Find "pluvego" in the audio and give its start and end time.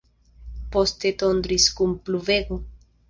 2.09-2.63